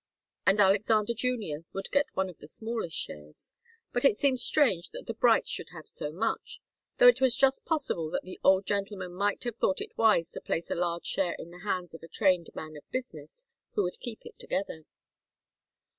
And 0.47 0.59
Alexander 0.59 1.13
Junior 1.13 1.63
would 1.73 1.91
get 1.91 2.07
one 2.15 2.27
of 2.27 2.39
the 2.39 2.47
smallest 2.47 2.97
shares. 2.97 3.53
But 3.93 4.03
it 4.03 4.17
seemed 4.17 4.39
strange 4.39 4.89
that 4.89 5.05
the 5.05 5.13
Brights 5.13 5.51
should 5.51 5.67
have 5.73 5.87
so 5.87 6.11
much, 6.11 6.59
though 6.97 7.05
it 7.07 7.21
was 7.21 7.35
just 7.37 7.65
possible 7.65 8.09
that 8.09 8.23
the 8.23 8.39
old 8.43 8.65
gentleman 8.65 9.13
might 9.13 9.43
have 9.43 9.57
thought 9.57 9.79
it 9.79 9.95
wise 9.99 10.31
to 10.31 10.41
place 10.41 10.71
a 10.71 10.75
large 10.75 11.05
share 11.05 11.35
in 11.37 11.51
the 11.51 11.59
hands 11.59 11.93
of 11.93 12.01
a 12.01 12.07
trained 12.07 12.49
man 12.55 12.75
of 12.75 12.89
business 12.91 13.45
who 13.75 13.83
would 13.83 13.99
keep 13.99 14.21
it 14.25 14.39
together. 14.39 14.85